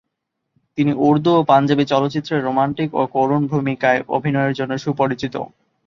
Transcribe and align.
তিনি 0.77 0.91
উর্দু 1.01 1.31
ও 1.35 1.41
পাঞ্জাবি 1.43 1.83
চলচ্চিত্রে 1.85 2.35
রোমান্টিক 2.39 2.89
এবং 2.91 3.07
করুণ 3.15 3.41
ভূমিকায় 3.47 3.99
অভিনয়ের 4.09 4.57
জন্য 4.59 4.73
সুপরিচিত। 4.77 5.35